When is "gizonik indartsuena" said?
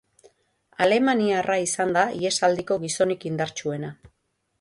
2.87-3.93